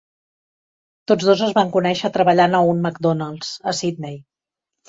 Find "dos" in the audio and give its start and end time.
1.31-1.43